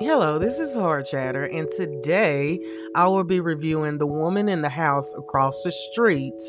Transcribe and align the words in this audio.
Hello, 0.00 0.38
this 0.38 0.58
is 0.58 0.74
Hard 0.74 1.04
Chatter, 1.04 1.44
and 1.44 1.68
today 1.76 2.58
I 2.94 3.06
will 3.06 3.22
be 3.22 3.38
reviewing 3.38 3.98
The 3.98 4.06
Woman 4.06 4.48
in 4.48 4.62
the 4.62 4.70
House 4.70 5.14
Across 5.14 5.62
the 5.62 5.70
Street 5.70 6.40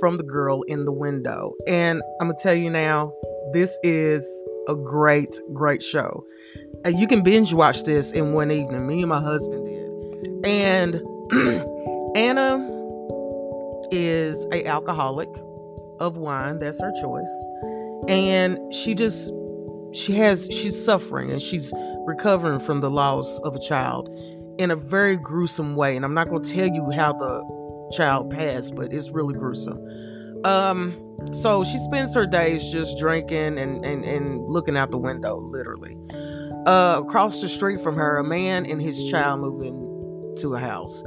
from 0.00 0.16
the 0.16 0.22
Girl 0.22 0.62
in 0.62 0.86
the 0.86 0.92
Window. 0.92 1.52
And 1.66 2.00
I'm 2.22 2.28
gonna 2.28 2.38
tell 2.42 2.54
you 2.54 2.70
now, 2.70 3.12
this 3.52 3.78
is 3.82 4.26
a 4.66 4.74
great, 4.74 5.38
great 5.52 5.82
show. 5.82 6.24
Uh, 6.86 6.88
you 6.88 7.06
can 7.06 7.22
binge 7.22 7.52
watch 7.52 7.82
this 7.82 8.12
in 8.12 8.32
one 8.32 8.50
evening. 8.50 8.86
Me 8.86 9.02
and 9.02 9.10
my 9.10 9.20
husband 9.20 9.66
did. 9.66 10.46
And 10.46 10.94
Anna 12.16 12.66
is 13.90 14.46
a 14.52 14.64
alcoholic 14.64 15.28
of 16.00 16.16
wine. 16.16 16.60
That's 16.60 16.80
her 16.80 16.92
choice. 16.98 17.48
And 18.08 18.58
she 18.74 18.94
just 18.94 19.30
she 19.92 20.14
has 20.14 20.48
she's 20.50 20.82
suffering 20.82 21.30
and 21.30 21.42
she's 21.42 21.72
recovering 22.06 22.60
from 22.60 22.80
the 22.80 22.90
loss 22.90 23.38
of 23.40 23.54
a 23.54 23.60
child 23.60 24.08
in 24.58 24.70
a 24.70 24.76
very 24.76 25.16
gruesome 25.16 25.76
way 25.76 25.96
and 25.96 26.04
i'm 26.04 26.14
not 26.14 26.28
going 26.28 26.42
to 26.42 26.50
tell 26.50 26.66
you 26.66 26.90
how 26.90 27.12
the 27.12 27.56
child 27.92 28.30
passed 28.30 28.74
but 28.74 28.92
it's 28.92 29.10
really 29.10 29.34
gruesome. 29.34 29.78
Um 30.44 31.02
so 31.32 31.64
she 31.64 31.78
spends 31.78 32.14
her 32.14 32.26
days 32.26 32.70
just 32.70 32.98
drinking 32.98 33.58
and 33.58 33.84
and, 33.84 34.04
and 34.04 34.46
looking 34.46 34.76
out 34.76 34.90
the 34.90 34.98
window 34.98 35.38
literally. 35.38 35.96
Uh 36.66 37.02
across 37.04 37.40
the 37.40 37.48
street 37.48 37.80
from 37.80 37.96
her 37.96 38.18
a 38.18 38.24
man 38.24 38.66
and 38.66 38.80
his 38.80 39.08
child 39.10 39.40
move 39.40 39.62
into 39.62 40.54
a 40.54 40.58
house 40.58 41.02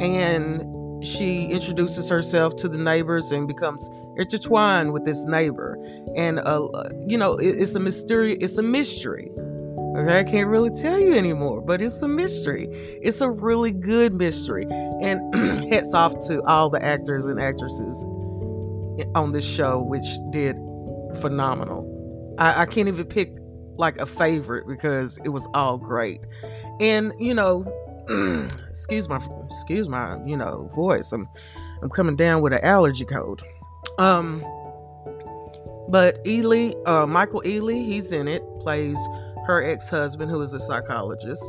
and 0.00 0.64
she 1.04 1.46
introduces 1.46 2.08
herself 2.08 2.54
to 2.56 2.68
the 2.68 2.78
neighbors 2.78 3.32
and 3.32 3.48
becomes 3.48 3.90
intertwined 4.16 4.92
with 4.92 5.04
this 5.04 5.24
neighbor. 5.26 5.76
And 6.16 6.38
uh, 6.38 6.68
you 7.06 7.18
know 7.18 7.36
it, 7.36 7.56
it's 7.58 7.74
a 7.74 7.80
mystery 7.80 8.34
it's 8.34 8.58
a 8.58 8.62
mystery 8.62 9.30
okay? 9.96 10.20
I 10.20 10.24
can't 10.24 10.48
really 10.48 10.70
tell 10.70 10.98
you 10.98 11.14
anymore 11.14 11.60
but 11.60 11.80
it's 11.80 12.02
a 12.02 12.08
mystery. 12.08 12.68
It's 13.02 13.20
a 13.20 13.30
really 13.30 13.72
good 13.72 14.14
mystery. 14.14 14.66
And 14.70 15.34
hats 15.72 15.94
off 15.94 16.14
to 16.28 16.42
all 16.44 16.70
the 16.70 16.82
actors 16.82 17.26
and 17.26 17.40
actresses 17.40 18.04
on 19.14 19.32
this 19.32 19.48
show 19.48 19.82
which 19.82 20.06
did 20.30 20.56
phenomenal. 21.20 22.36
I, 22.38 22.62
I 22.62 22.66
can't 22.66 22.88
even 22.88 23.06
pick 23.06 23.34
like 23.76 23.98
a 23.98 24.06
favorite 24.06 24.66
because 24.68 25.18
it 25.24 25.30
was 25.30 25.48
all 25.54 25.78
great. 25.78 26.20
And 26.80 27.12
you 27.18 27.34
know 27.34 27.64
excuse 28.70 29.08
my 29.08 29.20
excuse 29.46 29.88
my 29.88 30.18
you 30.24 30.36
know 30.36 30.70
voice. 30.74 31.12
I'm 31.12 31.28
i'm 31.82 31.90
coming 31.90 32.16
down 32.16 32.42
with 32.42 32.52
an 32.52 32.64
allergy 32.64 33.04
code 33.04 33.42
um 33.98 34.44
but 35.92 36.24
Ealy, 36.24 36.74
uh, 36.88 37.06
Michael 37.06 37.42
Ealy, 37.42 37.84
he's 37.84 38.12
in 38.12 38.26
it, 38.26 38.42
plays 38.60 38.98
her 39.46 39.62
ex-husband 39.62 40.30
who 40.30 40.40
is 40.42 40.54
a 40.54 40.60
psychologist. 40.60 41.44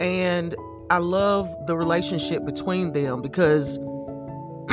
And 0.00 0.54
I 0.90 0.98
love 0.98 1.48
the 1.66 1.76
relationship 1.76 2.44
between 2.44 2.92
them 2.92 3.22
because 3.22 3.78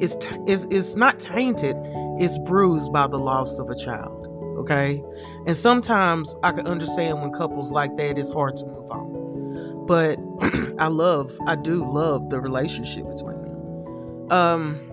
it's, 0.00 0.16
t- 0.16 0.28
it's 0.46 0.64
it's 0.70 0.96
not 0.96 1.18
tainted, 1.18 1.76
it's 2.18 2.38
bruised 2.38 2.92
by 2.92 3.06
the 3.06 3.18
loss 3.18 3.58
of 3.58 3.70
a 3.70 3.76
child. 3.76 4.26
Okay? 4.58 5.02
And 5.46 5.56
sometimes 5.56 6.34
I 6.42 6.52
can 6.52 6.66
understand 6.66 7.20
when 7.20 7.32
couples 7.32 7.72
like 7.72 7.96
that 7.96 8.18
it's 8.18 8.32
hard 8.32 8.56
to 8.56 8.66
move 8.66 8.90
on. 8.90 9.86
But 9.86 10.18
I 10.78 10.88
love, 10.88 11.36
I 11.46 11.56
do 11.56 11.84
love 11.84 12.30
the 12.30 12.40
relationship 12.40 13.04
between 13.04 13.42
them. 13.42 14.32
Um 14.32 14.90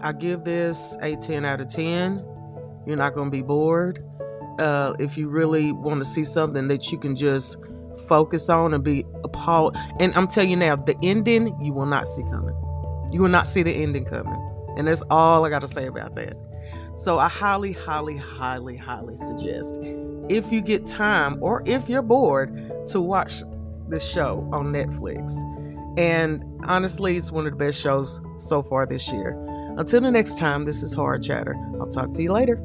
I 0.00 0.12
give 0.12 0.44
this 0.44 0.96
a 1.02 1.16
10 1.16 1.44
out 1.44 1.60
of 1.60 1.68
10. 1.68 2.24
You're 2.86 2.96
not 2.96 3.14
going 3.14 3.26
to 3.26 3.30
be 3.30 3.42
bored. 3.42 4.04
Uh, 4.58 4.94
if 4.98 5.16
you 5.16 5.28
really 5.28 5.72
want 5.72 6.00
to 6.00 6.04
see 6.04 6.24
something 6.24 6.68
that 6.68 6.90
you 6.90 6.98
can 6.98 7.14
just 7.14 7.56
focus 8.06 8.48
on 8.48 8.74
and 8.74 8.84
be 8.84 9.04
appalled. 9.24 9.76
And 9.98 10.14
I'm 10.14 10.26
telling 10.26 10.50
you 10.50 10.56
now, 10.56 10.76
the 10.76 10.96
ending 11.02 11.56
you 11.60 11.72
will 11.72 11.86
not 11.86 12.06
see 12.06 12.22
coming. 12.22 12.54
You 13.12 13.22
will 13.22 13.28
not 13.28 13.48
see 13.48 13.62
the 13.62 13.72
ending 13.72 14.04
coming. 14.04 14.38
And 14.76 14.86
that's 14.86 15.02
all 15.10 15.44
I 15.44 15.50
got 15.50 15.60
to 15.60 15.68
say 15.68 15.86
about 15.86 16.14
that. 16.14 16.36
So 16.96 17.18
I 17.18 17.28
highly, 17.28 17.72
highly, 17.72 18.16
highly, 18.16 18.76
highly 18.76 19.16
suggest 19.16 19.78
if 20.28 20.52
you 20.52 20.60
get 20.60 20.84
time 20.84 21.38
or 21.40 21.62
if 21.64 21.88
you're 21.88 22.02
bored 22.02 22.86
to 22.88 23.00
watch 23.00 23.42
this 23.88 24.08
show 24.08 24.48
on 24.52 24.66
Netflix. 24.66 25.32
And 25.98 26.44
honestly, 26.64 27.16
it's 27.16 27.32
one 27.32 27.46
of 27.46 27.52
the 27.52 27.64
best 27.64 27.80
shows 27.80 28.20
so 28.38 28.62
far 28.62 28.86
this 28.86 29.10
year. 29.10 29.36
Until 29.78 30.00
the 30.00 30.10
next 30.10 30.38
time, 30.38 30.64
this 30.64 30.82
is 30.82 30.92
Hard 30.92 31.22
Chatter. 31.22 31.56
I'll 31.80 31.88
talk 31.88 32.12
to 32.12 32.22
you 32.22 32.32
later. 32.32 32.56